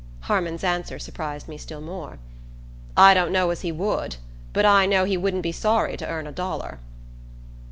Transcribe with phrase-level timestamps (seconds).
[0.21, 2.17] Harmon's answer surprised me still more.
[2.97, 4.15] "I don't know as he would;
[4.51, 6.79] but I know he wouldn't be sorry to earn a dollar."